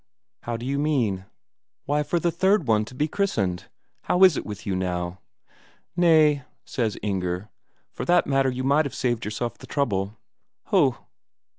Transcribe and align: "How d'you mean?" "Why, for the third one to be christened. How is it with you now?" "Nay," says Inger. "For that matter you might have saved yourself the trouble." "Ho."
"How 0.41 0.57
d'you 0.57 0.79
mean?" 0.79 1.25
"Why, 1.85 2.01
for 2.01 2.19
the 2.19 2.31
third 2.31 2.67
one 2.67 2.85
to 2.85 2.95
be 2.95 3.07
christened. 3.07 3.65
How 4.05 4.23
is 4.23 4.35
it 4.35 4.47
with 4.47 4.65
you 4.65 4.75
now?" 4.75 5.19
"Nay," 5.95 6.41
says 6.65 6.97
Inger. 7.03 7.49
"For 7.91 8.03
that 8.05 8.25
matter 8.25 8.49
you 8.49 8.63
might 8.63 8.85
have 8.85 8.95
saved 8.95 9.25
yourself 9.25 9.59
the 9.59 9.67
trouble." 9.67 10.17
"Ho." 10.69 11.05